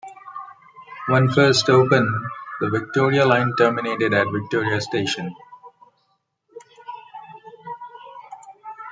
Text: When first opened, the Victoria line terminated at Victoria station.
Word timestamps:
When 1.09 1.29
first 1.29 1.69
opened, 1.69 2.07
the 2.59 2.71
Victoria 2.71 3.23
line 3.23 3.53
terminated 3.55 4.15
at 4.15 4.25
Victoria 4.33 4.81
station. 4.81 5.35